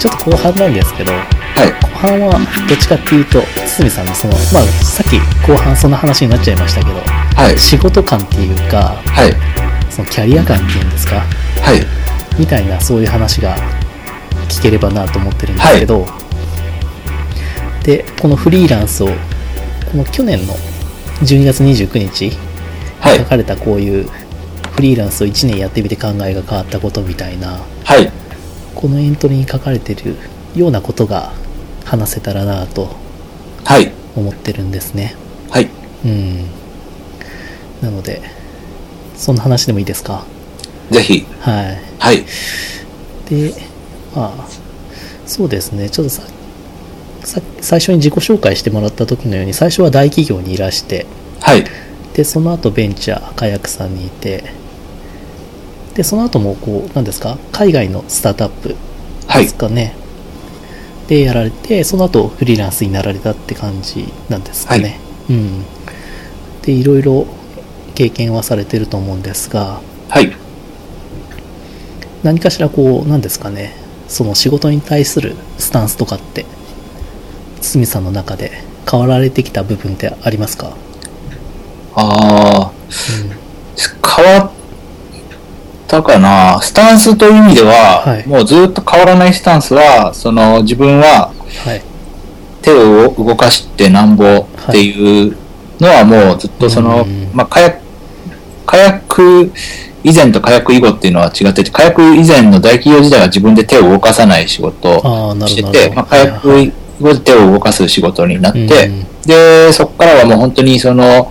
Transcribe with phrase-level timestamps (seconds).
[0.00, 1.72] ちょっと後半なんですけど、はい。
[1.82, 2.32] 後半は
[2.66, 6.96] どっちかっていうと、堤さんのその、まあ、さっき後半そんな話になっちゃいましたけど、
[7.36, 7.58] はい。
[7.58, 9.36] 仕事感っていうか、はい。
[9.90, 11.86] そのキャリア感っていうんですか、はい。
[12.38, 13.54] みたいなそういう話が
[14.48, 16.06] 聞ければなと思ってるんですけど、
[17.82, 19.12] で、このフリーランスを、こ
[19.98, 20.54] の去年の
[21.22, 22.32] 12月29日、
[23.00, 23.24] はい書。
[23.26, 24.08] かれたこういう
[24.72, 28.10] フリーランスを1年やってみて考えが変わったことみたいな、はい。
[28.80, 30.16] このエントリーに書かれてる
[30.54, 31.32] ようなことが
[31.84, 32.88] 話せたらなと
[33.64, 33.92] はい。
[34.16, 35.14] 思ってるんですね。
[35.50, 35.68] はい。
[36.04, 36.46] うん。
[37.82, 38.22] なので、
[39.16, 40.24] そんな話でもいいですか？
[40.90, 41.26] ぜひ。
[41.40, 41.80] はい。
[41.98, 42.24] はい。
[43.28, 43.54] で、
[44.14, 44.48] まあ、
[45.26, 46.22] そうですね、ちょっとさ、
[47.22, 51.06] さ最初に自己紹介してもらった時のように、最初は大企業にいらして、
[51.40, 51.64] はい。
[52.14, 54.44] で、その後ベンチャー、カヤックさんにいて、
[56.00, 58.74] で、その後も、こう、なんですか、海外のスタートアップ
[59.26, 59.54] はいです。
[59.54, 59.94] かね。
[61.08, 64.98] で、やられて、その後フリーランスになられたって感じなんですかね。
[65.28, 65.64] はいうん。
[66.62, 67.26] で、いろいろ
[67.94, 70.32] 経験はされてると思うんですが、はい。
[72.22, 73.74] 何かしらこう、なんですかね、
[74.08, 76.46] その仕事に対するスタンスとかって、
[77.60, 78.52] 堤さんの中で
[78.90, 80.72] 変わられてきた部分ってありますか？
[81.94, 82.72] ああ、
[84.16, 84.50] 変わ
[85.98, 86.60] ったかな。
[86.62, 91.32] スタンスという意味では、はいもうずっと変わらないスタンスは、その自分は
[91.64, 91.82] はい。
[92.62, 94.24] 手を動かしてなんぼ
[94.68, 95.36] っていう
[95.80, 97.78] のはもうずっとその、うんまあ、火薬、
[98.66, 99.52] 火薬
[100.04, 105.90] 以前と火薬以後っていうのは違ってて、火薬以前の大企業時代は自分で手を動かさない仕事をしてて。
[105.94, 111.30] まあ、火薬以後で手を動かす仕事になって、うんで、そこからはもう本当にその、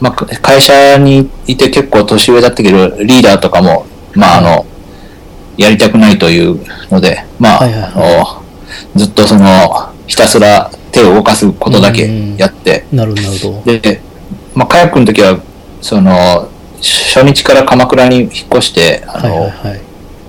[0.00, 4.66] まあ、会社にいて結構年上だったけど、リーダーとかも、まあ、あの、
[5.56, 8.42] やりたくないというので、まあ、はいはいはいあの、
[8.96, 13.78] ずっとその、ひたすら手を動かすことだけやって、なるほど。
[13.78, 14.00] で、
[14.54, 15.38] まあ、カヤックの時は、
[15.82, 16.48] その、
[16.80, 19.80] 初日から鎌倉に引っ越して、あの、はいはいはい。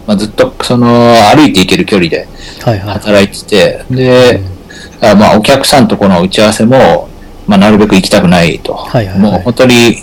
[0.07, 2.27] まあ、ずっとその、歩いて行ける距離で
[2.61, 2.93] はいはい。
[2.95, 4.41] 働いてて、で、
[5.01, 7.09] あまあ、お客さんとこの打ち合わせも、
[7.51, 8.73] まあ、なるべく行きたくないと。
[8.73, 9.19] はいはいはい。
[9.19, 9.97] もう本当に、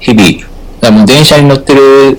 [0.00, 0.46] 日々、だか
[0.80, 2.18] らもう電車に乗ってる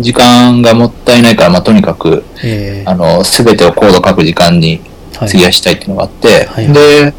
[0.00, 4.80] 時間がもったいないから、まあ、とにかく、えーあの、すべてをコード書く時間に
[5.18, 5.28] はい。
[5.28, 6.72] 費やしたいっていうのがあって、はいはい。
[6.72, 7.14] で、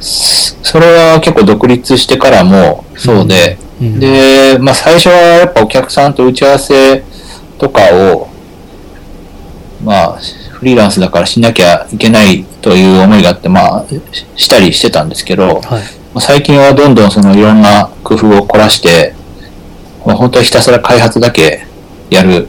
[0.00, 3.98] そそれは結構独立してからもそうで、うん。
[3.98, 7.02] で、まあ、最初はやっぱお客さんと打ち合わせ
[7.58, 8.28] とかを、
[9.82, 10.18] まあ、
[10.52, 16.01] フリーランスだからしなきゃいけないという思いがあって、まあ、ししたりしてたんですけど、はい。
[16.14, 19.14] まあ最近はどんどんそのいろんな工夫を凝らして、
[20.04, 21.66] まあ本当にひたすら開発だけ
[22.10, 22.48] やる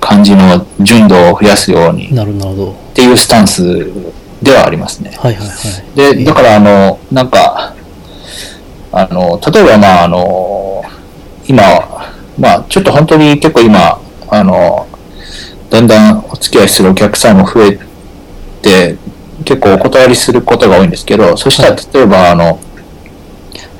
[0.00, 2.72] 感じの純度を増やすようにっなるほど、なるほど。
[2.94, 3.92] ていうスタンス
[4.42, 5.10] ではありますね。
[5.18, 5.52] はいはいは
[6.12, 6.14] い。
[6.14, 7.74] で、だからあの、なんか、
[8.92, 10.82] あの、例えばまああの、
[11.46, 11.62] 今、
[12.38, 14.86] まあちょっと本当に結構今、あの、
[15.68, 17.78] だんだんお付き合いするお客さんも増え
[18.62, 18.96] て、
[19.44, 22.58] 結構お断りすることが多いんですけど、そしたらはい例えばあの、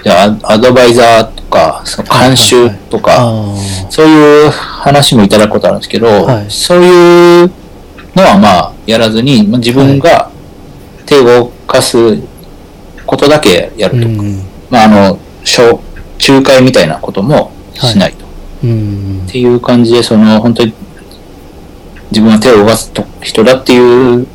[0.08, 3.56] アドバイザーとか、その監修とか、あ
[3.90, 7.50] そういう話もいただくことあるんですけど、はいそういう
[8.14, 10.30] のはまあやらずに、まあ自分が
[11.06, 11.96] 手を動かす
[13.06, 14.42] ことだけやるとか、ん。
[14.70, 15.80] まああの、小
[16.18, 18.24] 仲介みたいなこともしないと。
[18.64, 19.30] うんっ。
[19.30, 20.72] ていう感じで、その本当に
[22.10, 24.26] 自分は手を動かすと人だっていう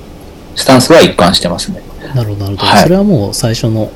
[0.55, 1.81] スタンスは一貫してますね。
[2.13, 2.67] なるほど、なるほど。
[2.67, 3.89] はいそれはもう最初の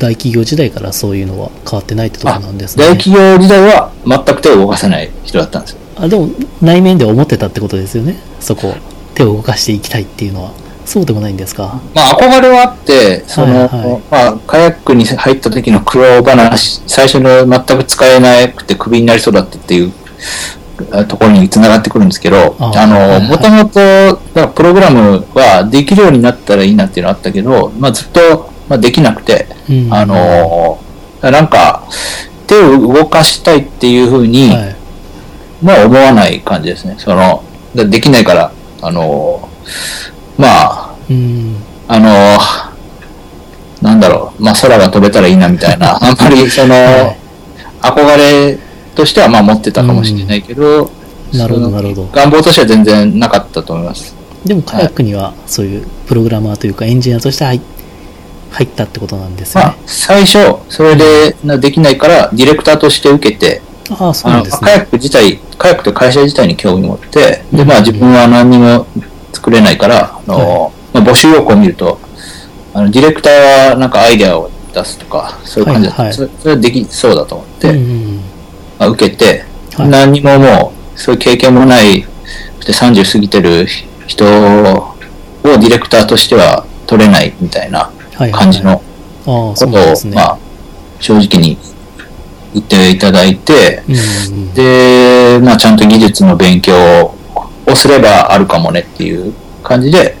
[0.00, 2.84] 大企業時代からそういうのは変わってないってところなんですね。
[2.84, 5.78] 大企業時代は全く手を動かせない人だったんですよ。
[5.96, 6.28] あでも
[6.60, 8.16] 内面で思ってたってことですよね。
[8.40, 8.74] そこ
[9.14, 10.50] 手を動かしていきたいっていうのは。
[10.86, 11.80] そうでもないんですか？
[11.94, 14.00] まあ憧れはあって、その、はいはい。
[14.10, 19.92] まあカヤックに入った時の苦労話、最初の全く使えなくてクビになりそうだったっていう
[20.90, 24.16] あところに繋がってくるんですけど、ああの、もともと、
[24.48, 29.92] プログラムはできるようになったらいいなっていうのはあったけど、まあずっと、まあ、できなくて、うん。
[29.92, 30.80] あの、
[31.20, 31.82] なんか、
[32.46, 34.76] 手を動かしたいっていうふうに、はい。
[35.60, 36.94] もう思わない感じですね。
[36.96, 37.42] その、
[37.74, 39.48] だできないから、あの、
[40.38, 41.56] まあ、うん。
[41.88, 42.38] あの、
[43.82, 47.16] なんだろう、まあ空が飛べたらいいなみたいな、 あんまりその、はい。
[47.82, 48.58] 憧れ
[48.94, 50.90] としてはまあ持ってたかもしれないけど、
[51.32, 52.08] なるほどなるほど。
[52.12, 54.14] 願望としては全然なかったと思います。
[54.44, 57.56] でもカヤックにはそういうプログラマーというかエンジニアとして入
[58.50, 64.70] 入ったってことなんですよまあね、最初、それでなできないから、ディレクターとして受けて、ああそうなんですね。
[64.70, 68.86] カヤック自体、カヤックという会社自体に興味持って、で、まあ自分は何にも
[69.32, 71.98] 作れないから、の、まあ、募集要項を見ると、
[72.74, 76.02] あの、ディレクターはなんかアイデアを出すとか、そういう感じだった。
[76.02, 76.30] はいはい。
[76.38, 78.16] それはできそうだと思って、うんうん
[78.78, 79.44] まあ、受けて、
[79.74, 79.88] はい。
[79.88, 82.06] 何にももう、そういう経験もない、
[82.60, 83.66] そして30過ぎてる
[84.06, 84.96] 人を
[85.42, 87.99] ディレクターとしては取れないみたいなはいはい
[88.32, 88.82] 感じの
[89.24, 89.94] ことを。
[90.14, 90.38] まあ、
[91.00, 91.58] 正直に
[92.54, 94.00] 言っていただいて、うんうん
[94.34, 96.74] うんで、まあ、ちゃんと技術の勉強
[97.66, 99.32] をすればあるかもねっていう
[99.62, 100.16] 感じで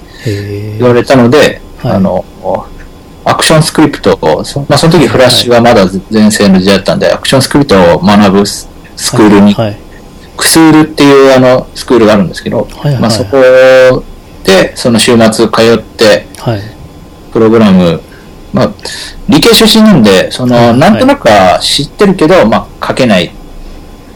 [0.78, 2.24] 言われたので、はいあの、
[3.24, 9.78] アクションスクリプトを、そまあ、その時フラッシュがまだ全盛の時代だったんで、アクションスクリプトを学ぶススクールに、はい。
[10.36, 13.36] クスールっていうあのスクールがあるんですけど、はいはいまあ、そこ
[14.44, 16.60] でその週末通ってはい。
[17.32, 18.00] プログラム、
[18.52, 18.72] まあ、
[19.28, 20.78] 理系出身なんで、その、はい。
[20.78, 23.32] なんとなくは知ってるけど、まあ、書けない。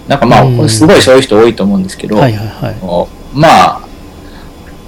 [0.09, 0.61] なんかまうん。
[0.65, 2.77] あ、すごいそういう人多いと思うんですけど、はいはいはい。
[2.81, 3.81] こうまあ、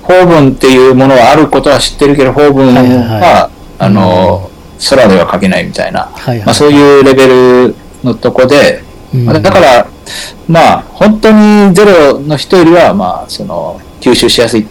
[0.02, 4.50] 法文っていうものはあることは知ってるけど、法文は、はいはいはあの、
[4.90, 6.46] 空では書けないみたいな、はいはい。
[6.46, 7.74] まあ、そういうレベル
[8.04, 8.82] のとこで、
[9.14, 9.86] だから、
[10.48, 14.64] まあ、本当にゼロの人よりは、まあ、その、吸収しやすい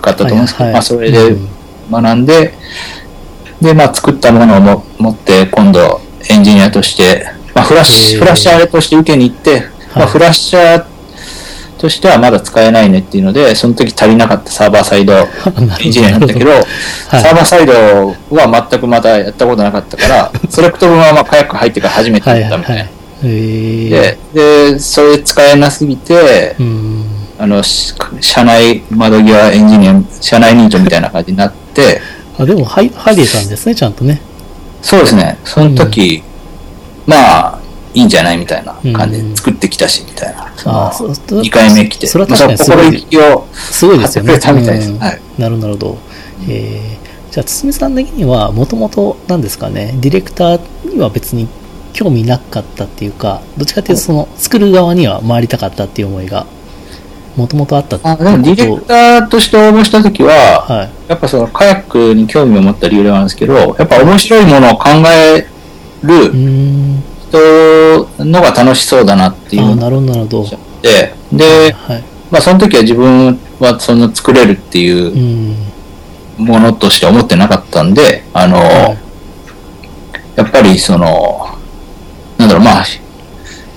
[0.00, 0.72] かったと思うんですけど、はいはい。
[0.74, 1.55] まあ、それでうん
[1.90, 2.54] 学んで、
[3.60, 9.60] で、まあ、作ったものをも持って、今度、エンジニアとして、まあ、フラッシュ、フラッシャーとして受けに行って、
[9.94, 10.84] まあ、はいフラッシャー
[11.78, 15.14] としてはまだ使えないねっていうので、その時足りなかったサーバーサイド
[15.80, 16.64] エンジニアだったけど、はい
[17.08, 17.72] サーバーサイド
[18.30, 22.82] は全くまだやったことなかったから、セレクト文はまあ、カヤック入ってから初めてはいやったみたいな。
[22.82, 22.90] はい
[23.22, 23.88] はい。
[23.90, 27.04] で、で、それ使えなすぎて、うん。
[27.38, 31.65] あの、し社内窓際エンジニア、社内ニートみたいな感じになって、
[32.38, 34.20] あ、でも入入れたんですね、ちゃんとね。
[34.82, 36.22] そうですね、その時、
[37.06, 37.60] まあ、
[37.96, 40.52] いいんじゃないみたいな感じうんで作ってきたし、みたいな。
[40.66, 44.32] あそう2回目来て、それは確かに心意気をすごいですよね。
[44.32, 44.90] くれたみたいです。
[44.90, 44.98] うん。
[44.98, 45.20] はい。
[45.38, 45.98] なるほど。
[46.46, 51.48] えー、じゃあ、堤さん的には、もともと、なんですかね、ディレクターには別に
[51.94, 56.46] 興味なかったっていうか、どっちかっていうと、その、作る側には回りたかったっていう思いが、
[57.36, 60.90] もともとあったあでもディレクターとして応募した時は、はい。
[61.08, 65.46] やっぱそのカヤックに興味を持った理由なんですけど、やっぱ面白いものを考え
[66.02, 66.32] る。
[67.28, 70.44] 人のが楽しそうだなっていうなるほど、なるほど。
[70.82, 72.04] で、で、はい。
[72.30, 74.82] まあその時は自分はその作れるってう。
[74.82, 75.66] いうん
[76.38, 78.98] ものとして思ってなかったんで、あの、はい
[80.36, 81.58] やっぱりその、
[82.36, 82.84] なんだろう、まあ、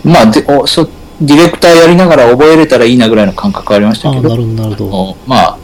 [0.03, 0.85] まあでおそ
[1.21, 4.86] ディレクターやりながら覚えれたらいいなぐらいの感覚はありましたああ、けど、なるほど、なるほど。
[4.86, 5.57] おまあ、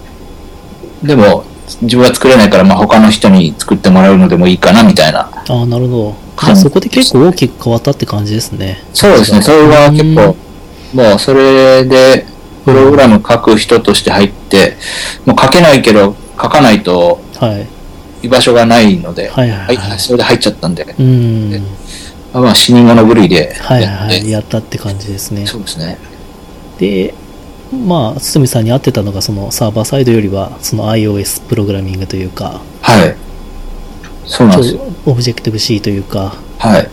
[1.04, 1.46] でも、
[1.82, 5.22] 自分は作れないから、まあ他の人に作ってもらうのでもいいかなみたいな。
[5.22, 6.56] ああ、なるほど。
[6.56, 8.84] そこで結構大きく変わったって感じですね。
[8.94, 10.36] そうですね、それは結構、
[10.94, 12.26] もうそれで、
[12.66, 14.76] プログラム書く人として入って、
[15.26, 17.68] もう書けないけど、書かないとはい。
[18.26, 21.52] 居場所がないので、はいはいはいはいそれで入っちゃったんで、うん。
[22.42, 24.30] まあ死に物狂いではいやって、はいはい。
[24.30, 25.46] やったって感じですね。
[25.46, 25.98] そうですね。
[26.78, 27.14] で、
[27.72, 33.16] まあ、堤さんに合ってたのが、そのサーバーサイドよりは、その iOS プログラミングというか、はい。
[34.26, 34.82] そうなんですよ。
[35.06, 36.90] オブジェクティブ C というか、はい。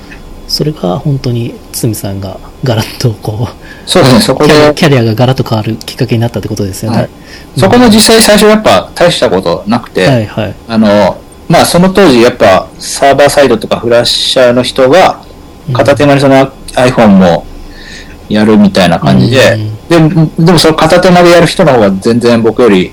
[0.48, 6.98] それが本当に堤さんがガラッとこう、そうですね、そこキャリアで、キャリアがガラッと変わるきっかけになったってことですよね。
[6.98, 7.10] はい
[7.56, 10.54] そこも実際最初やっぱ大したことなくて、はいはい。
[10.68, 15.22] あの、まあその当時やっぱサーバーサイドとかフラッシャーの人が
[15.72, 16.34] 片手間にその
[16.74, 17.46] iPhone も
[18.28, 19.98] やるみたいな感じで、で
[20.44, 22.92] でもその片手間でやる人の方が全然僕より、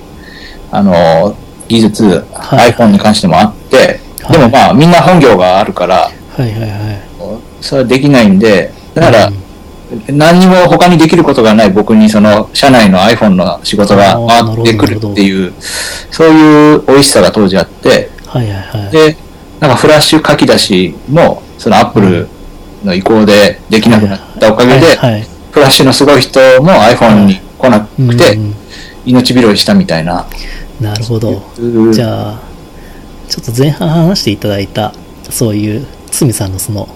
[0.71, 1.35] あの、
[1.67, 2.71] 技術、はい。
[2.73, 4.33] iPhone に関してもあって、はい。
[4.33, 7.01] でもまあみんな本業があるから、はいはいはい。
[7.61, 9.49] それはできないんで、だから、うん。
[10.17, 15.53] 何にも他にできることがない僕にその社内の iPhone の仕事が回ってくるっていう、
[16.11, 18.91] そういう美味しさが当時あって、はいはいはい。
[18.91, 19.17] で、
[19.59, 22.27] なんかフラッシュ書き出しも、その Apple
[22.83, 24.95] の意向でできなくなったおかげで、
[25.51, 28.55] フラッシュのすごい人も iPhone に来なくてうん、
[29.05, 30.27] 命拾いしたみたいな。
[30.79, 31.43] なるほど。
[31.57, 31.91] うん。
[31.91, 32.39] じゃあ、
[33.27, 34.93] ちょっと前半話していただいた、
[35.29, 36.87] そういう、堤さんのその、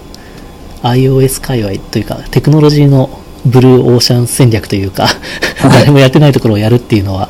[0.82, 3.08] iOS 界隈というか、テクノロジーの
[3.46, 5.06] ブルーオーシャン戦略というか、
[5.62, 7.28] 誰もやってないところをやるっていうのは、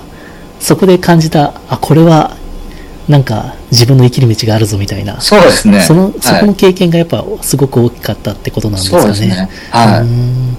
[0.60, 2.36] そこで感じた、あ、これは、
[3.08, 5.82] なんか自分の生きる道があるぞみたいな、そうですね。
[5.82, 9.02] その、そこはいの経験がやっぱすごく大きかったってことなんですかね。
[9.02, 9.50] そうですね。
[9.70, 10.04] はい。
[10.06, 10.56] ん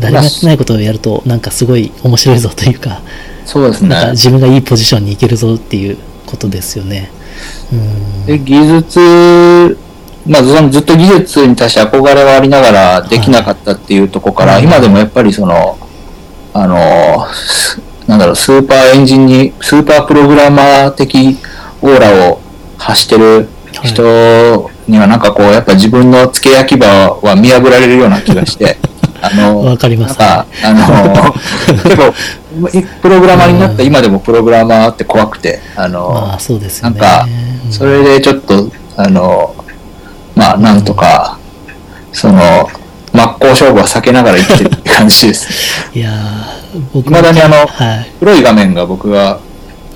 [0.00, 3.02] 誰もやってないことをやると、なんかすごい面白いぞというか、
[3.44, 4.10] そうですなんかね。
[4.12, 7.10] 自分がいいポジションに行けるぞっていうことですよね。
[7.72, 9.78] うーんで、技術、
[10.26, 15.78] まあ、そのずっと技術に対して憧れはありながらできなかったっていうところから、はい今でもやっぱりその、
[16.52, 17.26] あの、
[18.06, 21.38] なんだろう、スーパーエンジンに、スーパープログラマー的
[21.82, 22.40] オーラを
[22.78, 28.78] 発してる人にはなんかこう、やっぱ自分の付け焼き場は見破られるような気がして、
[29.20, 31.34] あの、わかりますあの、
[31.82, 32.14] 結構、
[33.02, 37.00] プログラマーになった今でもプログラマーって怖くて、あの、まあ、そうですよね。
[37.00, 39.54] なんかうんそれでちょっと、あの、
[40.34, 41.36] まあ、なんとか、
[42.12, 42.68] その、
[43.12, 45.48] 真っ向勝負は避けながら生きてるって感じです。
[45.94, 48.10] いやー、僕未だにあのはい。
[48.20, 49.38] 黒い画面が僕は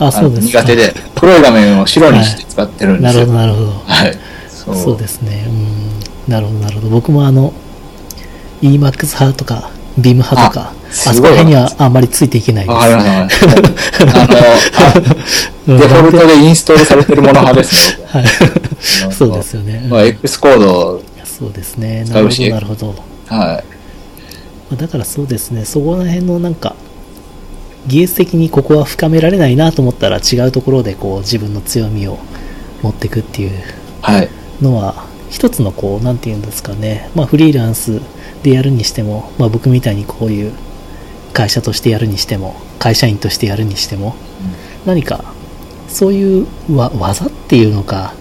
[0.06, 3.26] あ、そうですか苦手で、黒い画面を白にして使ってるんですよ。
[3.26, 3.72] なるほど、なるほど。
[3.86, 4.18] はい。
[4.48, 5.44] そうそうですね。
[5.48, 6.32] うん。
[6.32, 6.88] なるほど、なるほど。
[6.88, 7.52] 僕もあの、
[8.62, 12.74] EMAX 派とか、ビーム派とか、あそこら辺にはあんまりついていけないです。
[12.74, 15.52] わかります、わかります。
[15.66, 18.04] あの、 デフォルトでインストールされてるもの派ですね。
[18.06, 18.24] はい。
[19.04, 19.86] 僕そうですよね。
[19.88, 22.04] まあ、X コード、そうですね。
[22.04, 22.86] なるほど、なるほど。
[22.86, 23.36] はい。
[23.36, 23.62] ま
[24.72, 26.74] あだからそうですね、そこら辺のなんか、
[27.86, 32.18] 技術的にここは深められないなと思ったら違うところでこう自分の強みを
[32.82, 33.50] 持っていくっていう
[34.00, 34.28] はい。
[34.60, 37.10] のは一つのこうなんて言うんですかね。
[37.14, 38.00] まあフリーランス
[38.42, 40.52] でやるにしても、まあ、僕みたいにこういう
[41.32, 44.14] 会社としてやるにしても会社員としてやるにしても
[44.84, 45.24] 何か
[45.88, 48.14] そういうわ技っていうのか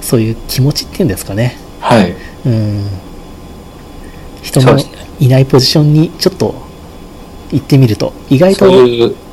[0.00, 1.56] そういう気持ちっていうんですかね。
[1.80, 2.14] はい。
[2.46, 2.84] うん。
[4.42, 4.78] 人の
[5.18, 6.54] いないポジションにちょっと
[7.52, 8.70] 行ってみると意外と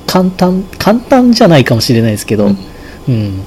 [0.08, 2.58] 簡単簡単じゃないかもしれないですけど、うん
[3.08, 3.44] うん、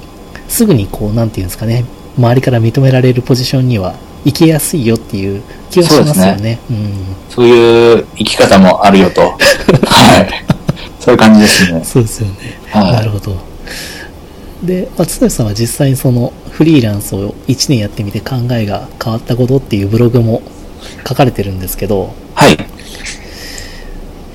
[0.48, 1.84] すぐにこう、なんていうんですかね、
[2.16, 6.58] 周りから認められるポジションには行きやすいよっていう気がしますよね。
[7.28, 9.20] そういう生き方もあるよと。
[9.86, 10.44] はい。
[10.98, 11.84] そういう感じですねうん。。
[11.84, 12.34] そうですよね。
[12.70, 13.36] はいなるほど。
[14.62, 20.42] で、松崎さんは実際にそのフリーランスを1年やってみて考えが変わったことっていうブログも
[21.08, 22.58] 書かれてるんですけど、はい。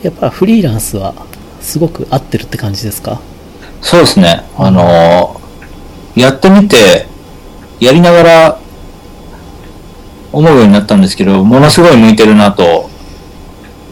[0.05, 1.13] やっぱフリーランスは
[1.61, 3.19] すごく合ってるって感じですか？
[3.81, 4.43] そうですね。
[4.57, 5.45] あのー
[6.15, 7.07] やってみて、
[7.81, 8.59] やりながら
[10.31, 12.89] 思うようになったんですけど、ものすごい向いてるなと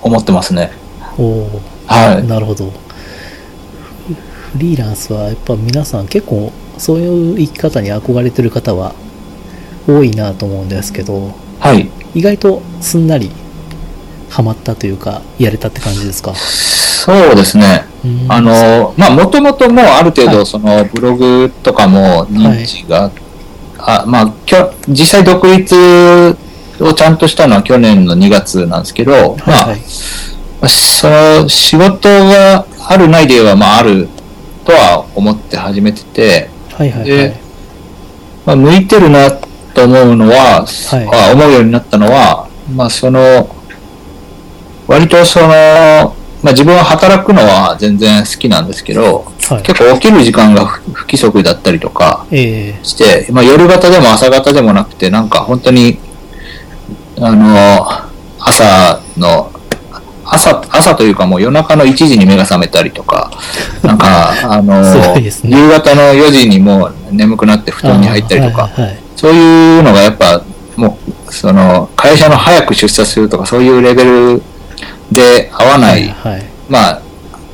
[0.02, 0.72] 思ってますね。
[1.18, 2.26] おおはい。
[2.26, 2.70] なるほど。
[2.70, 2.74] フ
[4.54, 8.96] フリーランスはやっぱ皆さん結構そういう生き方に憧れてる方は
[9.86, 11.90] 多いなと思うんですけど、はい。
[12.14, 13.32] 意外とすんなり
[14.34, 16.34] ハマったというか、やれたって感じですか？
[16.36, 17.86] そうですね。
[18.04, 23.12] うんあの、まあ、もともともうある程度、はいそのブログとかも認知が、
[23.78, 26.38] あまあ、きょ実際独立
[26.80, 34.10] をちゃんとしたのは去年の2月なんですけど、まはいあはい、その仕事があるないで言えば、まあ、ある
[34.66, 37.36] とは思って始めてて、はいはいはいで。
[38.46, 39.30] まあ、向いてるな
[39.74, 43.48] と思うのは、はいあ思うようになったのは、まあ、その、
[44.94, 49.64] 割とその、まあ、自分は働くのは全然好きなんですけど、はい。
[49.64, 55.98] 結構起きる時間が不不規則だったりとかえして、まあ、夜型でも朝型でもなくて、なんか本当に、
[57.20, 57.88] あの、
[58.40, 59.52] 朝の、
[60.26, 63.32] 朝、朝というかもう夜中の1時に目が覚めたりとか、
[63.82, 65.34] なんか、 あの、ね。
[65.44, 68.98] 夕方の4時にもう眠くなって布ー団に入ったりとか、はいはい。
[69.16, 70.44] そういうのがやっぱ、
[70.76, 74.44] もう、その、会社の早く出社するとか、そういうレベル
[75.14, 76.44] で合わない、はいはい。
[76.70, 77.02] まあ、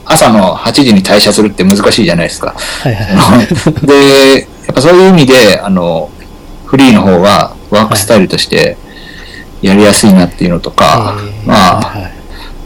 [0.05, 2.55] 朝の8時に退社するって難しいじゃないですか。
[2.57, 3.85] はいはいはい。
[3.85, 6.09] で、やっぱそういう意味で、あの、
[6.65, 8.77] フリーの方がワークスタイルとして
[9.61, 12.19] やりやすいなっていうのとか、えーまあ、はいはい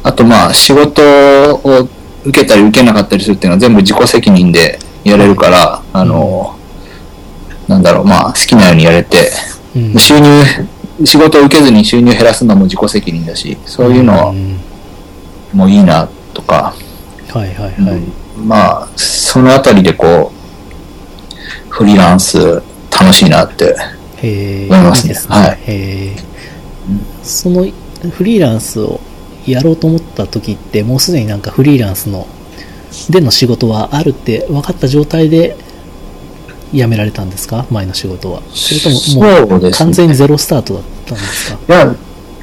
[0.03, 1.87] あとまあ、仕事を
[2.25, 6.59] 受けたり受けなかったりするっていうのは全部自己責任でやれるから、あの、
[7.69, 9.31] なんだろう、まあ、好きなようにやれて、
[9.75, 10.43] うん収入、
[11.05, 14.52] 仕事を受けずに収入減らすのも自己責任だし、そういうのん
[15.53, 16.73] もいいなとか、
[17.29, 18.01] はいはいはい。
[18.37, 23.75] まあ、そのあたりでこう、フリーランス楽しいなって。
[24.21, 25.35] 思いますねいいですね。
[25.35, 26.15] はい。
[27.23, 27.65] その
[28.11, 28.99] フリーランスを
[29.45, 32.27] やろうと思った時って、もうすでになんかフリーランスの、
[33.09, 35.57] での仕事はあるって分かった状態で
[36.71, 37.65] 辞められたんですか？
[37.69, 38.41] 前の仕事は。
[38.53, 41.59] それとももう完全にゼロスタートだったんですか？
[41.67, 41.95] いや、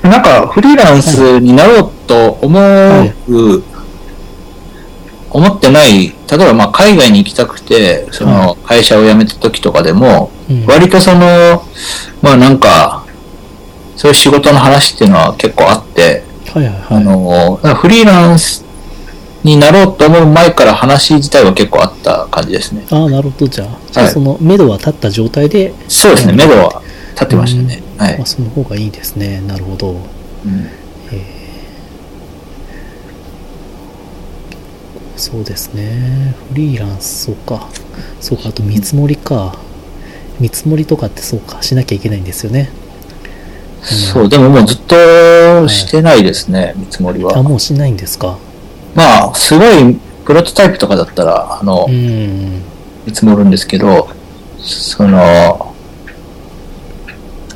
[0.02, 3.70] なんかフリーランスになろうと思う、はい
[5.30, 11.62] 思ってない、例えばまあ海外に行きたくて、その会社を辞めた時とかでも、うん割とその、
[12.20, 13.06] まあなんか、
[13.94, 16.84] そういう仕事の話っていうのは結構あって、はいはいはい。
[16.96, 18.64] あの、フリーランス
[19.44, 22.84] になろうと思う前から話自体は結構あった感じですね。
[22.90, 23.46] ああ、なるほど。
[23.46, 27.89] じゃあ、じゃあはいその、目処は立った状態で、そうですね、目処は立ってましたね。
[28.00, 28.26] はいまあ、。
[28.26, 29.42] その方がいいですね。
[29.46, 29.90] なるほど。
[29.90, 30.00] うん
[35.16, 36.34] そうですね。
[36.48, 37.68] フリーランス、そうか。
[38.22, 39.54] そうか、あと見積もりか。
[40.40, 42.70] 見積もりとかってそうか、しなきゃいけないんですよね。
[43.82, 47.36] そう、でももうずっとしてないですね、見積もりは。
[47.36, 48.38] あ、もうしないんですか？
[48.94, 52.62] まあ、すごい、プロトタイプとかだったら、あのう、ん。
[53.04, 54.08] 見積もるんですけど、
[54.58, 55.69] その、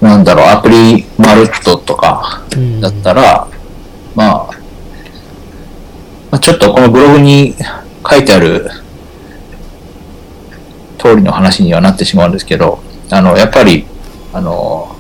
[0.04, 3.49] なんだろう、アプリマルットとかうんだったら、
[4.14, 4.52] まあ、ま
[6.32, 7.54] あちょっとこのブログに
[8.08, 8.70] 書いてある
[10.99, 13.87] 通りの話にはなってしまうんですけど、あの、やっぱり、
[14.34, 14.94] あの、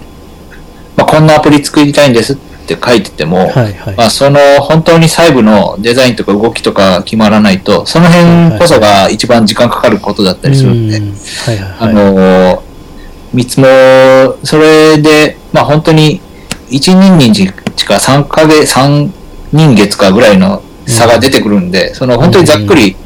[0.96, 3.94] まあ、こんなアプリ作りたいんですって書いてても、はいはい。
[3.96, 11.02] まあ、その本当に細部のデザインとか動きとか決まらないと、その辺こそが一番時間かかることだったりするんで、
[11.80, 11.94] あはい。
[11.94, 12.62] の、
[13.34, 13.66] 見積も、
[14.44, 16.20] それで、まあ本当に
[16.70, 19.10] 1人日か3ヶ月、3
[19.52, 22.96] 人月かぐらいの差が出てくるんで、その本当にざっくり、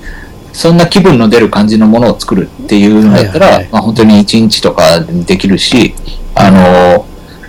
[0.53, 3.69] そんな気分の出る感じのものを作るっていうんだったら、はいはいはい。
[3.73, 5.95] まあ本当に1日とかできるし、
[6.35, 7.07] あの、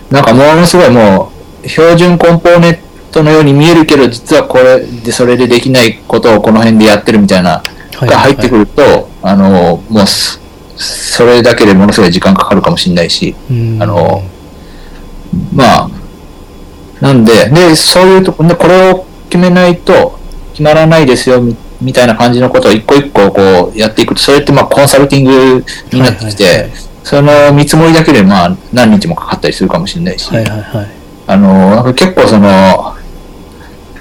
[0.09, 1.31] なんかものすごいも
[1.63, 2.79] う、標準コンポーネン
[3.11, 7.63] トのように見えるけど、実はこれで、それでできないことをこの辺でやってるみたいな、
[7.99, 10.39] が入ってくると、あの、もうす、
[10.79, 14.23] それだけでものすごい時間かかるかもしれないし、うんあの、
[15.53, 15.89] まあ、
[17.01, 20.17] なんで、で、そういうとこ、で、これを決めないと
[20.53, 30.87] 決まらないですよ、みみたいな感じのことを一個一個こうやっていくと、それってまあコンサルティングになってきて、はいはいはいその見積もりだけでまあ何日もかかったりするかもしれないし、はいはいはい。
[31.25, 32.95] あの、なんか結構その、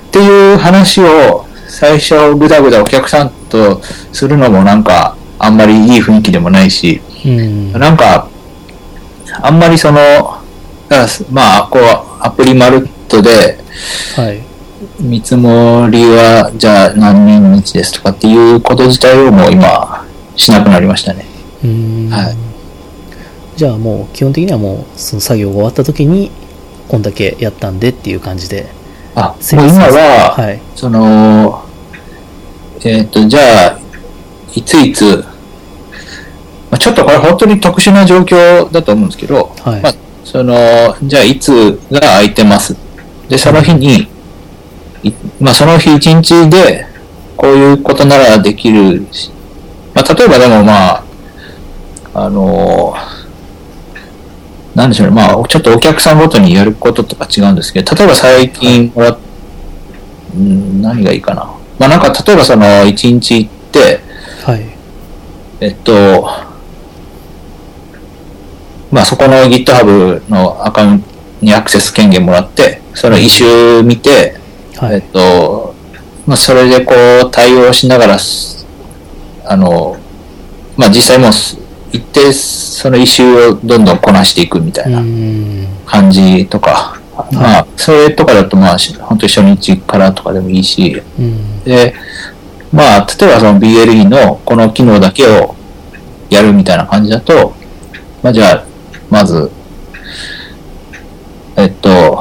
[0.09, 3.83] っていう話を最初ぐだぐだお客さんと
[4.13, 7.73] するのもなんかあんまりいい雰囲気でもないし、うん。
[7.73, 8.29] なんか、
[9.41, 9.99] あんまりその、
[11.31, 11.83] まあ、こう、
[12.21, 13.59] アプリマルットで、
[14.17, 14.43] はい。
[15.01, 20.05] 見積もりは、じゃあ何人日ですとかっていうこと自体をもう今、
[20.37, 21.25] しなくなりましたね。
[21.65, 22.09] うん。
[22.11, 22.37] はい
[23.57, 26.31] じゃあもう基本的にはもうその作業が終わった時に
[26.87, 28.69] こんだけやったんでっていう感じで
[29.17, 30.61] あ、もう今は、はい。
[30.77, 31.65] その、
[32.85, 33.81] えっ、と、じゃあ、
[34.55, 35.25] いついつ、
[36.71, 40.55] まあ、ちょっとこれ本当に特殊な状況だと思うんですけど、はいまあ、その、
[41.03, 42.77] じゃあいつが空いてます。
[43.29, 44.09] で、その日に、
[45.03, 46.87] いまあ、その日一日で、
[47.37, 49.31] こういうことならできるし、
[49.95, 51.05] まあ、例えばでもまあ、
[52.15, 52.95] あの
[54.75, 59.19] なんでしょうね、まあ、ちょっとお客さんごとにやることとか違うんですけど、例えば最近もらっ
[60.35, 61.45] うん何がいいかな。
[61.79, 64.01] まあなんか、例えばその、一日行って、
[64.45, 64.63] はい。
[65.61, 66.29] えっと、
[68.91, 71.09] まあそこの GitHub のアカウント
[71.41, 74.37] にアクセス権限もらって、その一周見て、
[74.75, 75.03] えっはい。
[75.03, 75.75] と、
[76.27, 76.95] まあそれでこ
[77.27, 78.67] う対応しながらす、
[79.45, 79.97] あの、
[80.77, 81.59] まあ実際もうす
[81.93, 85.01] 行って、その一周をどんどんこなしていくみたいうな。
[85.01, 85.67] ん。
[85.87, 87.01] 感じとか、
[87.33, 91.65] まあ、それとかだと、まあ、し本当に初日からとかでもいいし、うん。
[91.65, 91.95] で、
[92.73, 95.55] まあ、例えばその BLE のこの機能だけを
[96.31, 97.55] やるみたいな感じだと、
[98.23, 98.65] まあ、じゃあ、
[99.11, 99.51] まず、
[101.57, 102.17] えっと、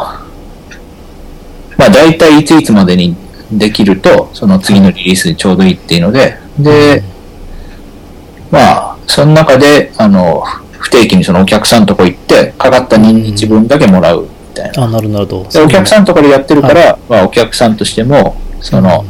[1.78, 3.16] まあ、大体いついつまでに
[3.52, 7.04] できると、その次のリリースにちょうどいいっていうので、で、
[8.50, 8.60] ま
[8.94, 10.44] あ、その中で、あの、
[10.80, 14.84] 不定期にそのお客さんのとこ行って、かかった日日分だけもらうみたいな。
[14.86, 15.50] あ、なるなるほど。
[15.50, 19.06] でお客さんのところでやってるから、まあ、お客さんとしても、その、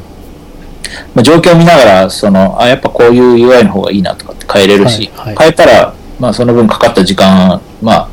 [1.16, 8.10] まあ、状況を見ながら、その、あ、やっぱこういう UI の方がいいなとかって変えれるし、はいはい変えたら、まあ、その分かかった時間、まあ、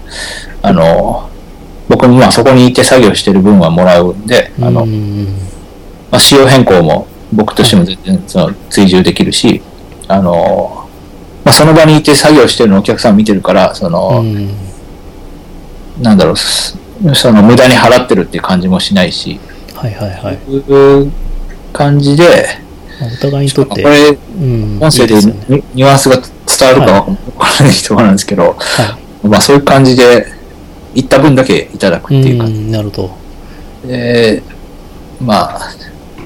[0.63, 1.31] あの、
[1.89, 5.25] 僕もまあそこにいて作業してる分はもらうんで、あの、うん。
[6.11, 9.63] まあ、仕様変更も僕としても全然その追従できるし、
[10.09, 10.89] あの、
[11.45, 14.51] まあ、その場にいて作業してるのをお客さん見てるから、その、うん。
[16.01, 16.79] なんだろう、す
[17.15, 19.39] その無駄に払ってるっていう感じもしないし、
[19.75, 20.35] はいはいはい。
[20.51, 21.13] いう
[21.73, 22.64] 感じで、まあ
[23.01, 24.79] お互いにとって、これ、うん。
[24.81, 30.27] 音声でニニュアンスが伝わるかわからないところなんですけど、はまあそういう感じで、
[30.95, 32.33] 行った分だけいただくってい。
[32.33, 32.97] いう感じうん、なるほ
[33.83, 33.89] ど。
[33.89, 34.43] で、
[35.21, 35.61] まあ、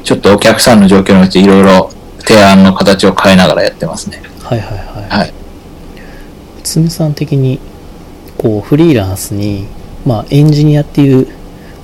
[0.04, 4.22] ちょっとお客さんの状況によっていろいろ提案の形を変えながらやってますね。
[4.42, 5.18] はいはいはい。
[5.20, 5.32] はい。
[6.62, 7.58] つむさん的に、
[8.36, 9.66] こう、フリーランスに、
[10.04, 11.26] まあ、エンジニアっていう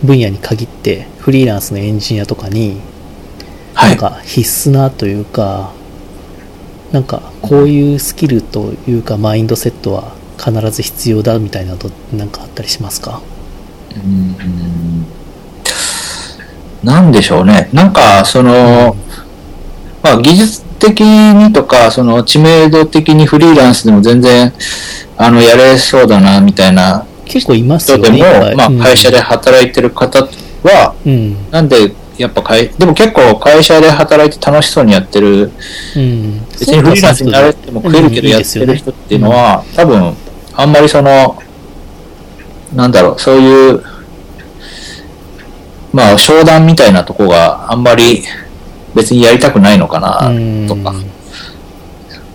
[0.03, 2.79] 分野に限って、フリーランスのエンジニアとかに、はい。
[3.75, 5.73] なんか必須なというか、
[6.93, 11.79] なんかこういうスキルというかマインドセットは必ず必要だみたいなの
[12.17, 13.21] なんかあったりしますか？
[13.97, 15.07] うん
[16.83, 17.71] なんでしょうね。
[17.73, 18.95] なんか、その、
[20.03, 24.53] まあ、技術的にとか、その知名度的にフリーランスでも全然、
[25.17, 28.55] あの、やれそうだな、みたいな結構います人でも、よね。
[28.55, 30.29] まあ、会社で働いてる方
[30.63, 31.51] は、うん。
[31.51, 35.51] なんで、やっぱ会、でも結構会社で働いて楽しそうにやってる、
[35.97, 36.41] うん。
[36.51, 40.17] 別にフリーランスになれても食えるけどやってる人っていうのは、多分、
[40.55, 41.37] あんまりその、
[42.73, 43.83] なんだろう、そういう、
[45.93, 48.25] まあ、商談みたいなとこがあんまり
[48.95, 50.67] 別にやりたくないのかな、うん。
[50.69, 50.93] とか、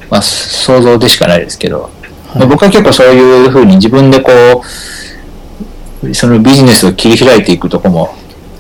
[0.10, 1.90] まあ、想像でしかないですけど、は
[2.36, 2.40] い。
[2.40, 4.32] まあ僕は結構そういうふうに自分でこ
[6.04, 8.16] う、そのビジネスを切り開いていくとこも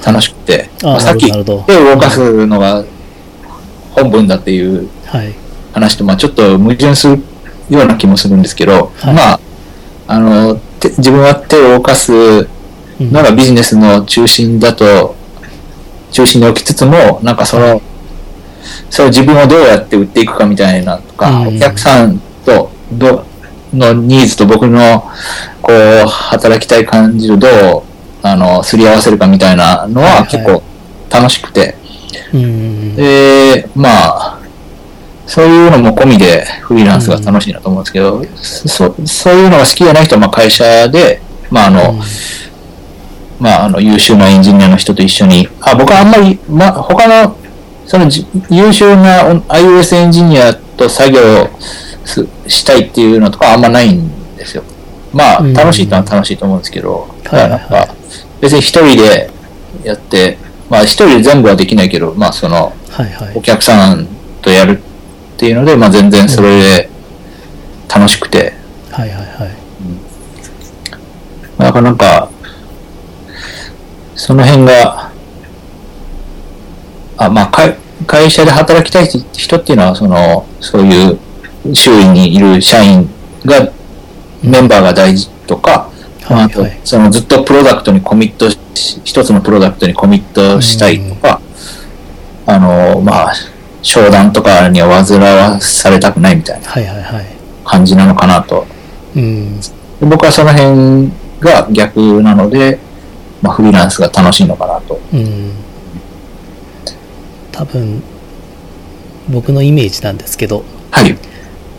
[0.06, 2.84] 楽しくて、あまあさっき手を動かすのが
[3.92, 5.34] 本文だっていうはい。
[5.74, 7.22] 話と、まあ、ちょっと矛盾する
[7.70, 9.14] ような気もするんですけど、はい。
[9.14, 9.40] まあ、
[10.08, 12.48] あの、手自分は手を動かすう
[13.04, 13.12] ん。
[13.12, 15.16] のがビジネスの中心だと、
[16.12, 17.82] 中心に置きつつも、なんかその、
[18.90, 21.58] それを自分をどうやって売っていくかみたいなとか、うん。
[21.58, 23.24] お客さんとど
[23.74, 25.02] のニーズと僕の
[25.62, 27.84] こう働きたい感じをどう
[28.22, 30.28] あのすり合わせるかみたいなのはいははい。
[30.28, 30.64] 結構
[31.10, 31.76] 楽しくて、
[32.34, 32.96] うん。
[32.96, 34.40] で、まあ、
[35.26, 42.00] そういうのも込みでフリーランスが楽しいなと思うんですけど、そそういうのが好きじゃない人はまあ会社で、まああの、うん。
[43.40, 47.38] まあ、あの優秀なエンジニアの人と一緒に、あ僕はあんまり、まあ、他の
[47.86, 51.50] そのじ優秀な iOS エンジニアと作業
[52.06, 54.64] すしたいっていうのとかあんまないんですよ。
[55.14, 55.54] まあ、うん。
[55.54, 57.72] 楽しいのは楽しいと思うんですけど、だからなんはい。
[57.72, 57.96] はいか、
[58.42, 59.30] 別に一人で
[59.84, 60.38] やって、
[60.70, 63.42] まあ一人で全部はできないけど、まあその、はいはいお。
[63.42, 64.08] 客さん
[64.42, 66.90] とやるっていうので、まあ全然それで
[67.94, 68.54] 楽しくて、
[68.92, 69.60] はいはいはい。
[71.62, 72.30] なかなか、
[74.16, 75.12] その辺が、
[77.18, 77.76] あ、まあ、会
[78.08, 81.20] 会社で働きたい人っていうのは、その、そういう
[81.74, 83.10] 周囲にいる社員
[83.46, 83.72] が、
[84.42, 85.89] メンバーが大事とか、
[86.30, 88.60] はいはい、そのずっとプロダクトにコミットし、
[89.04, 91.42] 一つのプロダクトにコミットしたいとか、
[92.46, 93.34] あの、まあ、
[93.82, 96.70] 商談とかには煩わされたくないみたいな。
[97.64, 98.66] 感じなのかなと
[99.16, 99.60] うん。
[99.60, 99.66] で
[100.02, 102.80] 僕はその辺が逆なので、
[103.42, 105.00] まあ、フリーランスが楽しいのかなと。
[105.14, 105.52] うん。
[107.52, 108.02] 多分、
[109.30, 111.18] 僕のイメージなんですけど、はい。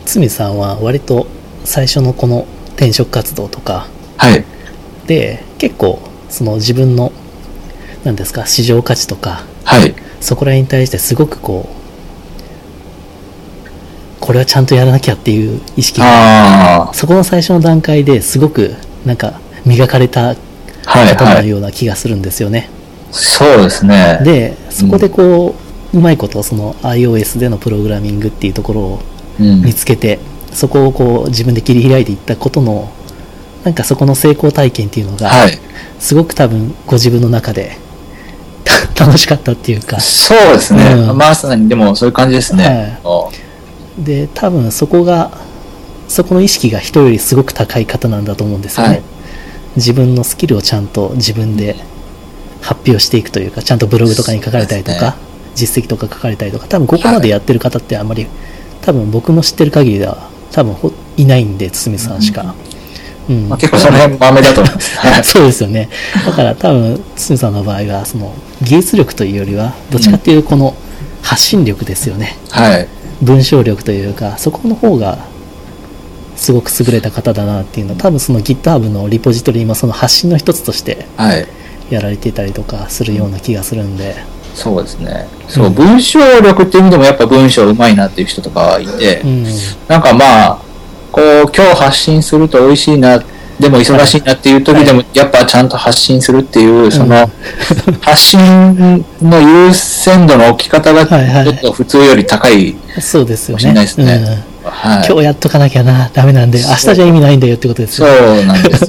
[0.05, 1.27] つみさんは割と
[1.63, 3.87] 最初のこの転職活動とか
[4.21, 4.45] はい。
[5.07, 7.11] で結構その自分の
[8.03, 9.95] 何ですか市場価値とかはい。
[10.19, 11.81] そこら辺に対してすごくこう
[14.19, 16.91] これはちゃんとやらなきゃっていう意識が。
[16.93, 20.35] そこの最初の段階ですごくなんか磨かれた
[20.85, 21.07] はい。
[21.15, 21.43] 方はい。
[21.43, 22.69] のような気がするんですよね。
[23.11, 24.19] そうですね。
[24.23, 25.55] でそこでこ
[25.93, 28.99] う、うまいことその iOS でのプログラミングっていうところを
[29.39, 30.19] うん見つけて
[30.53, 32.91] そこをこう自分で切り開いていったことの
[33.63, 35.59] なんかそこの成功体験っていうのが、はい。
[35.99, 37.77] すごく多分ご自分の中で
[38.95, 39.99] た 楽しかったっていうか。
[39.99, 40.93] そうですね。
[40.93, 41.17] うん。
[41.17, 42.99] まさに、でもそういう感じですね。
[43.03, 43.31] お
[43.97, 45.31] で多分そこが
[46.07, 49.01] そこの意識が人よりすごく高い方なんだと思うんですよね、はい。
[49.75, 51.75] 自分のスキルをちゃんと自分で
[52.61, 55.17] 発表していくというかちゃんとブログとかに書かれたりとか、
[55.55, 58.27] 実績とか書かれたりとか多分ここまでやってる方ってあんまり、
[58.81, 62.70] 多分僕の知ってる限りでは多分ほいないんで堤さんしか、うん
[63.49, 64.97] まあ、結構その辺豆だと思います。
[64.97, 65.23] はい。
[65.23, 65.89] そうですよね。
[66.25, 70.75] だから多分、堤さんの場合は、その、技術力というよりは、どっちかっていうこの
[71.21, 72.37] 発信力ですよね。
[72.49, 72.87] はい。
[73.21, 75.19] 文章力というか、そこの方が、
[76.35, 81.47] すごく優れた方だなっていうのは、多分その GitHub のリポジトリもその発信の一つとしてはい。
[81.91, 84.15] やられてたりとかするような気がするんで、
[84.53, 85.27] そうですね。
[85.47, 89.43] そう、うん文章力っていう意味でもやっぱ文章うまいなっていう人とかいて、うん。
[89.87, 90.61] なんかまあ、
[91.11, 93.21] こう、今日発信すると美味しいな、
[93.59, 97.29] でも忙しいなっていう時でも、やっぱちゃんと発信するっていう、その、
[98.01, 102.75] 発信の優先度の置き方が、ちょっと普通より高い。
[102.99, 103.73] そうですよね。
[103.73, 105.05] ないですねうんはい。
[105.07, 108.41] 今日やっとかなきゃな、ダメなんで、明日じゃ意味ないんだよってことですそよ。
[108.41, 108.87] うなんです。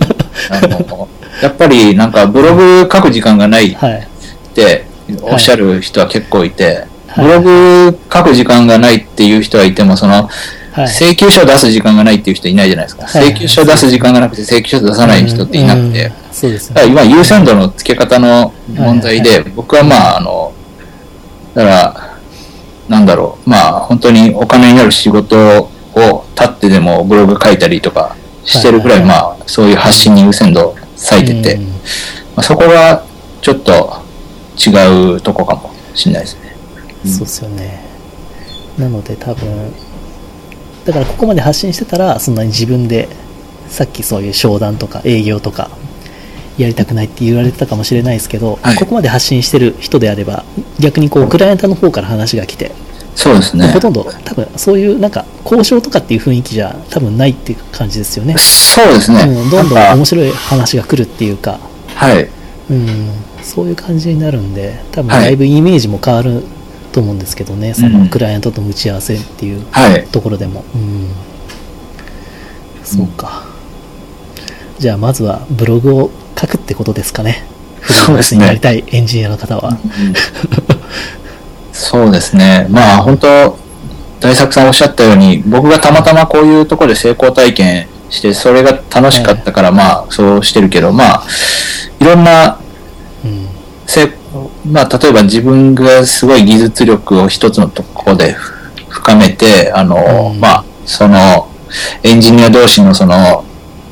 [0.50, 1.08] あの
[1.42, 4.08] やっぱりなんかブログ書く時間がないはい。
[4.52, 4.86] って
[5.22, 6.64] おっしゃる人は結構いて、
[7.08, 10.30] はいブログ書く時間がないっていう人はいても、その、
[10.72, 10.86] はい。
[10.88, 13.06] 請求書を出す時間がないっていう人いないじゃないですか。
[13.06, 16.06] はい請求書を出す時間がなくて請求書出さない人っていなくて。
[16.06, 17.02] うんそうですよだからね。
[17.10, 20.52] 今優先度の付け方の問題はいで、僕はまあ、あの、
[21.54, 22.18] だから、
[22.88, 30.76] なんだろう、まあ、本当にお金になる仕事を立ってでもブログ書いたりとかしてるぐらい、まあ、そういう発信に優先度を
[31.10, 31.76] 割いてて、うんま
[32.36, 33.04] あ、そこが
[33.40, 34.02] ちょっと
[34.56, 36.56] 違うとこかもしれないですね。
[37.04, 37.84] そうですよね。
[38.78, 39.72] なので多分、
[40.84, 43.08] だからここまで発信してたら、そんなに自分で、
[43.68, 45.70] さっきそういう商談とか営業とか、
[46.58, 50.44] やりたくないって言われてたかもしれないですけど、はいここまで発信してる人であれば、
[50.78, 52.72] 逆にこう、クライアントの方から話が来て、
[53.14, 53.80] そうですねほ。
[53.80, 58.36] とんど多分そういうなんか交渉とかっていう雰囲気じゃ多分ないっていう感じですよね。
[58.38, 59.22] そうですね。
[59.22, 61.60] うん、どんどん面白い話が来るっていうか、
[61.94, 62.28] はい。
[62.70, 63.10] うん、
[63.42, 66.42] そういう感じになるんで、多分はいだいぶイメージも変わる
[66.92, 70.06] と思うんですけどね、そうんのクライアントとの打ち合わせっていうはい。
[70.06, 70.64] ところでも。
[70.74, 71.08] うん、
[72.84, 73.44] そうか。
[74.78, 77.44] じゃあまずはブログを書くってことですかね。
[77.82, 79.76] そうですねフリーランスになりたいエンジニアの方は。
[81.72, 82.66] そうですね。
[82.68, 83.58] まあ本当、
[84.20, 91.22] 大作さんおっしゃったように、僕がたまたまこういうところで成功体験して、それが楽しかったから、まあそうしてるけど、まあ、
[91.98, 92.58] いろんな
[93.24, 93.48] うん
[93.86, 94.12] せ、
[94.64, 98.36] まあ例えば自分がすごい技術力を一つのところで
[98.88, 100.40] 深めて、あの、うん。
[100.40, 101.48] まあ、その、
[102.02, 103.44] エンジニア同士のその、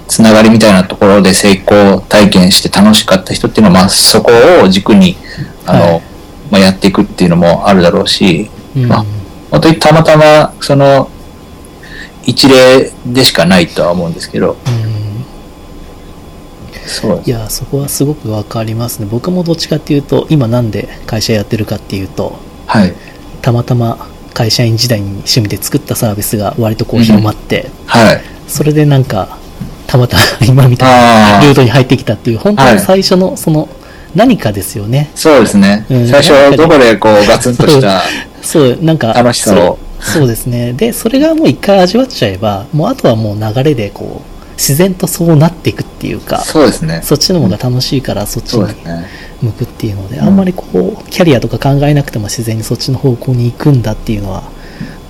[0.07, 4.31] つながりみたいなところで成功体験して楽しかった人っていうのは、まあそこ
[4.63, 5.17] を軸に、
[5.67, 6.03] あの、はい。
[6.51, 8.87] まあやっていくっていうのもあるだろうし、うん。
[8.87, 9.05] まあ
[9.51, 11.11] 本当にたまたま、その、
[12.25, 14.90] 一例でしかないとは思うんですけど、うん
[16.91, 19.07] そういや、そこはすごくわかりますね。
[19.09, 22.93] 僕もどっちかっていうと、今なんで会社やってるかっていうと、はい。
[23.43, 28.21] たまたま会社員時代に趣味で作ったサービスが割とこう広まって、はい。
[28.49, 29.39] それでなんか、
[29.87, 33.69] たまたま 今みたいなルートに入ってきたっていう、本当にはい最初のその
[34.15, 35.11] 何かですよね。
[35.15, 35.87] そうですね。
[35.89, 38.03] うん最初、どこでこう、ガツンとした、
[38.43, 40.73] そう、なんか、楽しさをそうそうですね。
[40.73, 44.30] で、それがもう一回味わっちゃえば、もうあとはもう流れでこう、
[44.61, 47.01] 自然とそうなっていくっていうか、そうですね。
[47.03, 48.75] そっちの方が楽しいからそっちに。
[49.43, 54.43] 向くっていうので、うんあんまりこう、キャリアとか考えなくても自然にそっちの方向に行くんだっていうのは、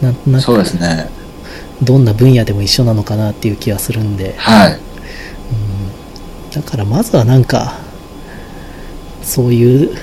[0.01, 1.11] なんとなそうく、ですね。
[1.83, 4.73] どんな分野でも一緒なのかなっていう気がするんで、はい。
[4.73, 7.75] うん、だからまずはなんか、
[9.25, 9.97] そういう、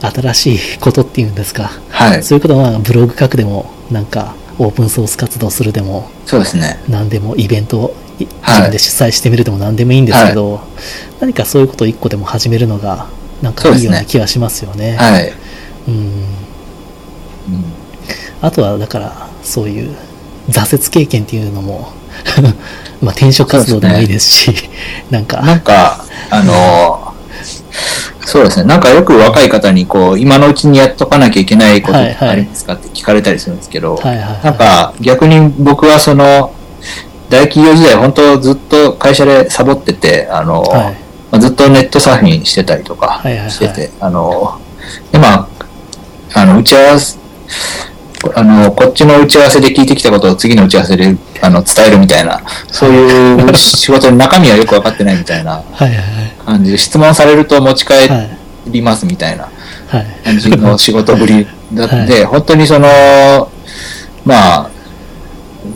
[0.00, 2.22] 新しいことっていうんですか、はい。
[2.22, 6.80] そういうことはブログ書くでも、なんか、オープンソース活動するでも、そうですね。
[6.88, 7.87] 何でもイベント
[8.26, 10.60] 自分で主催してみるでも何でもいいんですけど、
[11.20, 13.08] 何かそういうことを一個でも始めるのが、
[13.42, 14.96] なんかいいような気がしますよね。
[14.96, 15.32] はい。
[15.88, 15.94] うん。
[15.94, 17.64] うん。
[18.42, 19.94] あとは、だから、そういう
[20.48, 21.92] 挫折経験っていうのも、
[23.00, 24.54] まあ転職活動でもいいですし、
[25.10, 27.08] なんか、なんか、あのー
[28.28, 28.64] そうですね。
[28.64, 34.44] なんかよく若い方に、こう、今のうちにやっとかなきゃいけないことってはいはいありますかって聞かれたりするんですけど、はいはいはい。
[34.44, 36.52] なんか逆に僕はその、
[37.28, 40.96] 大企業時代、本当ずっと会社でサボってて、あのーはい
[41.30, 45.48] まあずっとネットサーフィンしてたりとかはいはいはいしてて、あのーで、まあ、
[46.40, 47.18] あの、打ち合わせ、
[48.34, 55.94] あの、こっちの打ち合わせで聞いてきたことを次の打ち合わせであの伝えるみたいな、そういう仕事の中身はよく分かってないみたいなはいはい
[56.46, 58.08] 感じで、質問されると持ち帰はい。
[58.08, 58.38] はい。
[58.68, 59.48] りますみたいな
[59.88, 60.06] はい。
[60.24, 62.88] 感じの仕事ぶりだって、はい本当にその、
[64.24, 64.70] まあ、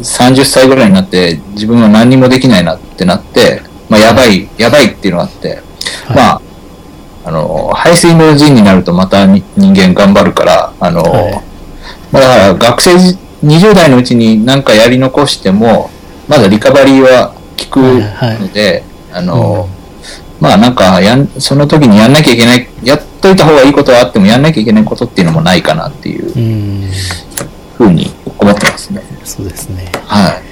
[0.00, 5.48] 30歳ぐらいになって自分は何にもできないなってなって、まあ、やばい、やばいっていうのがあって、
[6.06, 6.16] はい。
[6.16, 6.42] まあ、
[7.24, 11.42] あの、排水の陣になるとまたに人間頑張るから、あの、はい。
[12.10, 15.90] まあだから学生時、20代のうちに何かやり残しても、
[16.28, 19.68] まだリカバリーは効くので、あの、
[20.40, 26.32] まあなんかやん、その時にやんなきゃいけない、やっといた方がいいことはあってもやんなきゃいけないことっていうのもないかなっていう。
[26.36, 26.90] うん。
[27.84, 29.02] ふうに思ってますね。
[29.24, 29.90] そうですね。
[30.06, 30.42] はい。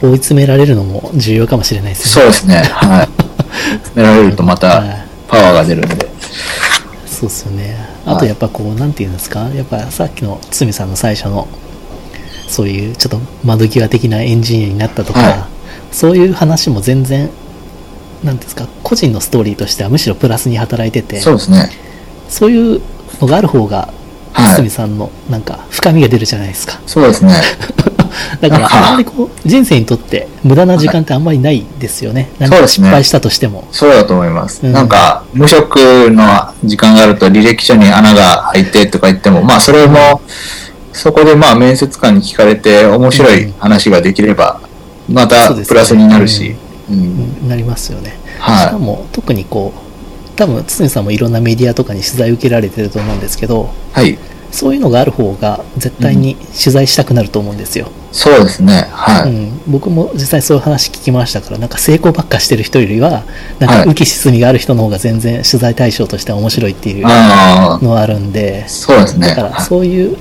[0.00, 2.22] 追い詰められるのも重要かもしれないですね。
[2.22, 2.56] そうですね。
[2.56, 3.08] はい。
[3.78, 6.08] 詰められるとまはたいパワーが出るんで。
[7.06, 7.76] そうですよね。
[8.06, 11.48] あとやっぱこう、なんていうんですか、やっぱさっきの堤さんの最初の、
[12.48, 15.48] そういうちょっと窓際的なエンジニアになったとか、は
[15.90, 17.30] そういう話も全然、
[18.22, 21.70] なんですか、個人のストーリーとしてはむしろプラスに働いてて、そうですね。
[22.28, 22.80] そういう
[23.20, 24.03] のがある方が、はい
[24.34, 26.80] 堤さんのなんか深みが出るじゃないですか。
[26.86, 27.34] そうですね。
[28.40, 32.30] だからあんまりこう、人生にとって無駄な時間ってあんまりないですよね。
[32.38, 33.64] 何か失敗したとしても。
[33.72, 34.60] そうだと思います。
[34.62, 35.76] うんなんか、無職
[36.10, 36.24] の
[36.64, 40.20] 時間があると履歴書に穴が開いてとか言っても、まあそれも、
[40.92, 44.60] そこでまあ面接官に聞かれて面白い話ができれば、
[45.08, 46.56] またプラスになるし。
[46.90, 46.98] うんう
[47.46, 48.18] んなりますよね。
[48.38, 49.83] しかはも特にこう
[50.36, 54.00] 多分堤さんもいろんなメディアとかに取材受けられてると思うんですけどい。
[54.00, 54.18] はい。
[54.54, 58.88] そういうのがある方が絶対に取材したくなると思うんですよ、そうですね。
[58.92, 59.28] はい。
[59.28, 63.24] うん、僕も実際そういう話聞きましたからなんか成功ばっかしてる人よりは
[63.58, 69.26] なんはいか浮き沈みがある人の方が全然取材対象としては面白いっていうのはあるんでそうですね。
[69.26, 70.16] だからはいそういう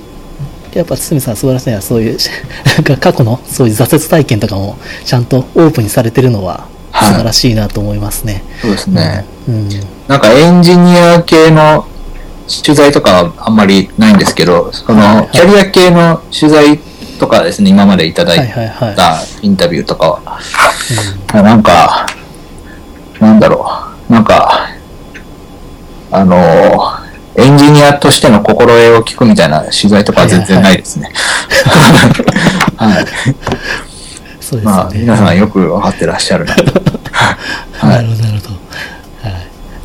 [0.74, 2.18] やっぱ堤さん素晴らしいのはそういう、
[2.76, 8.44] なんか過去のそういう挫折体験とかもちゃんとオープンにされてるのははい素晴らしいなと思いますね。
[8.62, 9.26] そうですね。
[9.48, 9.70] うん。
[10.08, 11.88] なんかエンジニア系の
[12.64, 16.78] 取材とかはあんまりないんですけど、そのキャリア系の取材
[17.20, 18.38] とかですね、今までいただは
[18.92, 18.96] い。
[18.96, 20.22] たインタビューとか
[21.34, 22.06] は、なんか、
[23.20, 23.66] なんだろ
[24.10, 24.70] う、なんか、
[26.12, 26.38] あの、
[27.36, 31.12] エンジニアとしての心得を聞くみたいな取材とかは全然ないですね。
[32.78, 33.06] はい。
[34.40, 34.90] そうですまあ。
[34.94, 36.64] 皆さんよく分かってらっしゃる なと。
[37.74, 38.43] はないるほど、なるほど。
[38.43, 38.43] はい。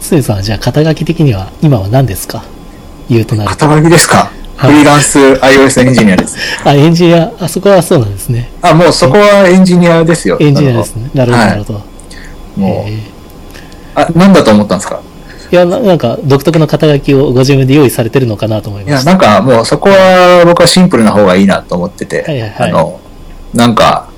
[0.08, 2.44] 堤さんはじゃあ肩書き的には今は何ですか？
[3.08, 3.56] 言うとなると。
[3.56, 4.16] 肩書きですか？
[4.16, 6.36] はいフリーランス iOS エンジニアです。
[6.66, 8.50] あ、エンジニア、あそこはそうなんですね。
[8.60, 10.36] あ、もうそこはエンジニアですよ。
[10.40, 11.08] エンジニアですね。
[11.14, 11.80] なるほど、はいなるほど。
[12.56, 12.98] もう、え
[13.94, 15.00] あ、なんだと思ったんですか？
[15.50, 19.10] ーいやな、なんか独特の肩書きをご自分で用意されてるのかなと思いいや、ました。
[19.12, 22.98] なんかもうそこは僕はシンプルな方がいいなと思ってて、はいはいはいあの、
[23.54, 24.08] なんか、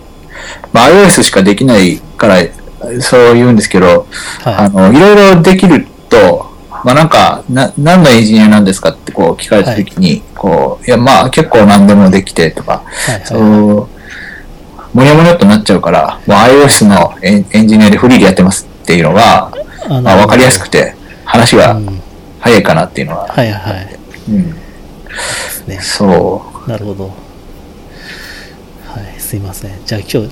[0.72, 2.36] まあ iOS しかできないから
[3.00, 4.06] そう言うんですけど、
[4.44, 6.50] あはの、いろいろできると、
[6.84, 13.10] まあなんか、な、何のエンジニアなんですかってこう聞かれたときに、こう、いやまあ結構何でもできてとか、い。
[13.12, 13.40] はいそう、
[13.80, 13.86] は
[14.94, 14.96] い。
[14.96, 19.52] もにゃもにゃっとなっちゃうから、もう iOS のエンジニアでフリーでやってますっていうのが、
[19.88, 22.00] あまあわかりやすくて、話がうん
[22.40, 23.98] 早いかなっていうのは、はいはい。
[24.30, 24.50] うん、
[25.66, 25.78] ね。
[25.80, 27.04] そなるほど。
[27.04, 27.10] は
[29.16, 29.72] い、すいません。
[29.84, 30.30] じゃあ今日、今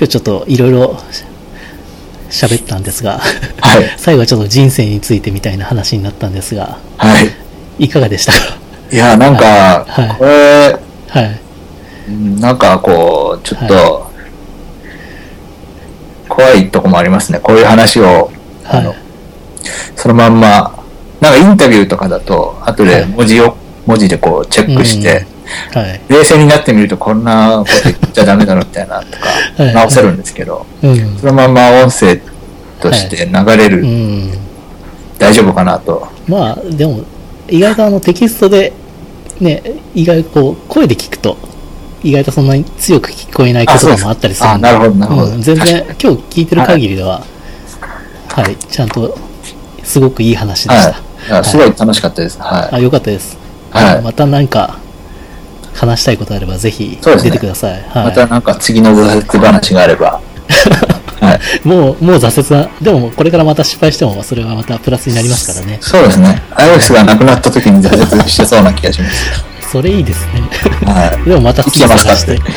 [0.00, 0.96] 日ちょっといろいろ
[2.30, 3.18] 喋ったんですが、う。
[3.60, 3.94] はい。
[3.98, 7.20] 最後はちょっと人生についてみたいな話になったんですが、は
[7.78, 7.84] い。
[7.84, 8.38] いかがでしたか？
[8.90, 10.76] いや、なんか、はいこれ、
[11.08, 11.40] はい。
[12.08, 14.10] うんなんかこう、ちょっと、
[16.28, 17.40] 怖いとこもありますね。
[17.40, 18.30] こういう話を、
[18.64, 18.98] あのはい。
[19.96, 20.76] そのまんま、
[21.20, 25.26] なんかインタビューとかだと、後ではい文字を、文字でこうチェックして、うん、
[25.72, 26.00] はい。
[26.08, 29.28] 冷静になってみるとこんなこと言っちゃダメだろみたいなとか
[29.62, 31.18] はい直せるんですけど、うん。
[31.18, 32.20] そのまんま音声
[32.80, 34.38] として流れる、うん。
[35.18, 36.06] 大丈夫かなと。
[36.28, 37.00] まあ、でも、
[37.48, 38.72] 意外とあのテキストで、
[39.40, 39.62] ね、
[39.94, 41.36] 意外とこう、声で聞くと、
[42.02, 44.62] 意外とそんなに強く聞こえないこともあったりするんで。
[44.62, 47.22] なるほどなるほどうん、全然、今日聞いてる限りでは、
[48.28, 49.16] はい、ちゃんと、
[49.82, 50.94] すごくいい話でし
[51.28, 51.44] た。
[51.44, 52.38] すごい楽しかったです。
[52.40, 52.74] はい。
[52.76, 53.38] あ、よかったです。
[53.70, 54.78] はいまた何か、
[55.76, 57.72] 話したいことあれば、ぜひ出てください。
[57.82, 58.04] はい。
[58.06, 60.20] またなんか次の挫折話があれば。
[61.20, 61.34] は
[61.64, 61.68] い。
[61.68, 65.78] もう、もう挫折は、でもこれからまた失敗しても、それはまたプラスになりますからね。
[65.80, 66.42] そうですね。
[66.54, 69.56] iOS がなくなった時に挫折してそうな気がします。
[69.72, 70.42] それいいですね。
[70.84, 71.22] はい。
[71.28, 72.42] でもまた次探してて。。
[72.42, 72.48] は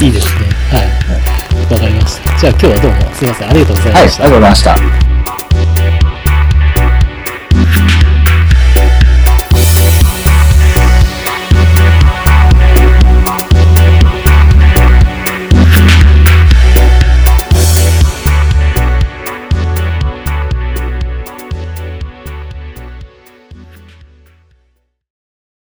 [0.00, 0.04] い。
[0.04, 0.32] いいですね。
[0.72, 1.74] はい。
[1.74, 2.38] わかりました。
[2.38, 3.50] じゃあ今日はどうもすいません。
[3.50, 4.02] ありがとうございはい。
[4.02, 4.22] ありました。
[4.22, 5.19] がとうございました。